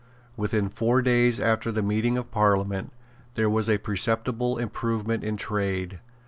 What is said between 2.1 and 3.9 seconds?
of Parliament there was a